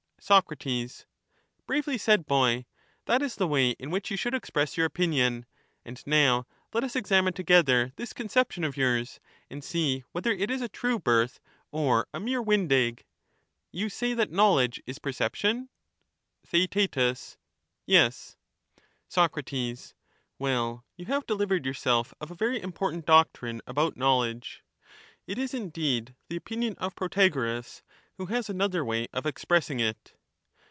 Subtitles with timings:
[0.29, 1.07] in answer Soc.
[1.65, 2.67] Bravely said, boy;
[3.05, 5.47] that is the way in which you tationhe" should express your opinion.
[5.83, 9.19] And now, let us examine boldly re together this conception of yours,
[9.49, 11.39] and see whether it is K^S^iedije a true birth
[11.71, 15.69] or a mere wind e^ r—You say that knowledge is percep is perception?
[16.45, 17.37] "^"* Theaet,
[17.87, 18.37] Yes.
[19.09, 19.35] Soc,
[20.37, 23.61] Well, you have delivered yourself of a very important This is only 1 52 doctrine
[23.65, 24.63] about knowledge;
[25.25, 27.81] it is indeed the opinion of Prota ^^^^^ goras,
[28.17, 30.13] who has another way of expressing it.